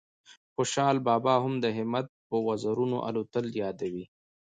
[0.53, 4.05] خوشال بابا هم د همت په وزرونو الوتل یادوي